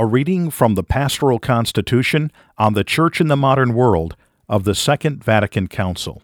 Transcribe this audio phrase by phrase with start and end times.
[0.00, 4.16] A reading from the Pastoral Constitution on the Church in the Modern World
[4.48, 6.22] of the Second Vatican Council.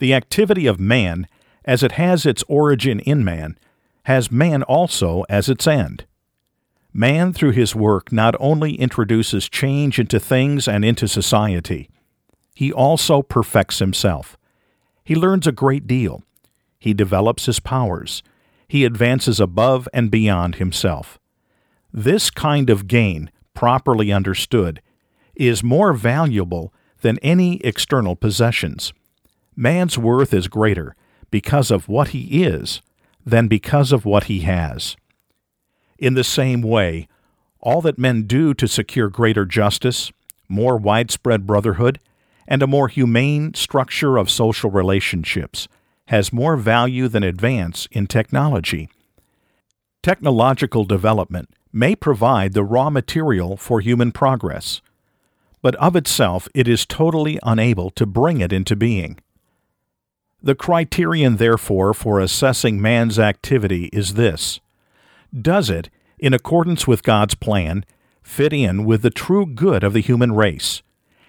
[0.00, 1.28] The activity of man,
[1.64, 3.56] as it has its origin in man,
[4.06, 6.04] has man also as its end.
[6.92, 11.88] Man, through his work, not only introduces change into things and into society,
[12.56, 14.36] he also perfects himself.
[15.04, 16.24] He learns a great deal.
[16.80, 18.24] He develops his powers.
[18.66, 21.17] He advances above and beyond himself.
[21.98, 24.80] This kind of gain, properly understood,
[25.34, 28.92] is more valuable than any external possessions.
[29.56, 30.94] Man's worth is greater
[31.32, 32.82] because of what he is
[33.26, 34.96] than because of what he has.
[35.98, 37.08] In the same way,
[37.58, 40.12] all that men do to secure greater justice,
[40.48, 41.98] more widespread brotherhood,
[42.46, 45.66] and a more humane structure of social relationships
[46.06, 48.88] has more value than advance in technology.
[50.00, 54.80] Technological development may provide the raw material for human progress,
[55.62, 59.18] but of itself it is totally unable to bring it into being.
[60.42, 64.60] The criterion, therefore, for assessing man's activity is this
[65.36, 67.84] Does it, in accordance with God's plan,
[68.22, 70.82] fit in with the true good of the human race,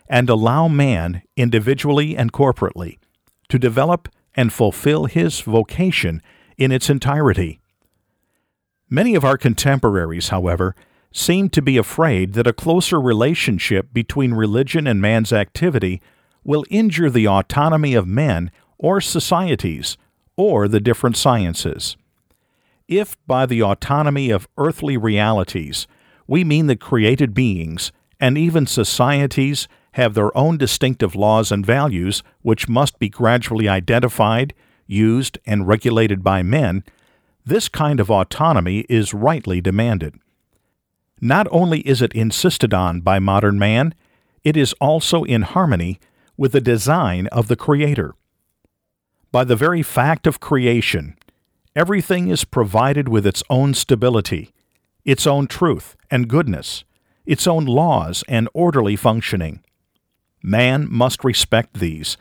[0.07, 2.97] and allow man, individually and corporately,
[3.47, 6.21] to develop and fulfill his vocation
[6.57, 7.59] in its entirety?
[8.89, 10.75] Many of our contemporaries, however,
[11.11, 16.01] seem to be afraid that a closer relationship between religion and man's activity
[16.43, 19.97] will injure the autonomy of men or societies
[20.35, 21.97] or the different sciences.
[22.87, 25.85] If by the autonomy of earthly realities
[26.25, 32.23] we mean that created beings and even societies have their own distinctive laws and values
[32.41, 34.53] which must be gradually identified,
[34.87, 36.83] used, and regulated by men,
[37.49, 40.15] this kind of autonomy is rightly demanded.
[41.19, 43.93] Not only is it insisted on by modern man,
[44.43, 45.99] it is also in harmony
[46.37, 48.13] with the design of the Creator.
[49.31, 51.17] By the very fact of creation,
[51.75, 54.53] everything is provided with its own stability,
[55.03, 56.83] its own truth and goodness,
[57.25, 59.61] its own laws and orderly functioning.
[60.41, 62.15] Man must respect these,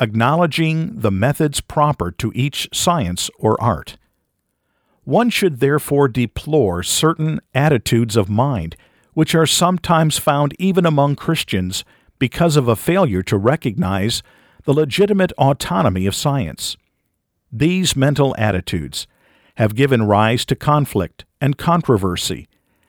[0.00, 3.96] acknowledging the methods proper to each science or art.
[5.04, 8.76] One should therefore deplore certain attitudes of mind
[9.14, 11.84] which are sometimes found even among Christians
[12.18, 14.22] because of a failure to recognize
[14.64, 16.76] the legitimate autonomy of science.
[17.52, 19.06] These mental attitudes
[19.56, 22.48] have given rise to conflict and controversy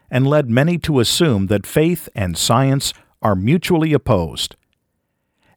[0.10, 4.56] and led many to assume that faith and science are mutually opposed.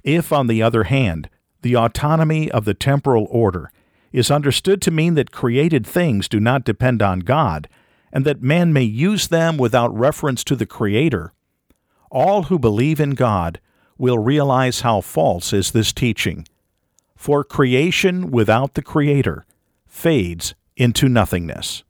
[0.05, 1.31] If, on the other hand,
[1.63, 3.71] the autonomy of the temporal order
[4.13, 7.69] is understood to mean that created things do not depend on God,
[8.13, 11.33] and that man may use them without reference to the Creator,
[12.11, 13.61] all who believe in God
[13.99, 16.47] will realize how false is this teaching.
[17.17, 19.45] For creation without the Creator
[19.87, 21.83] fades into nothingness.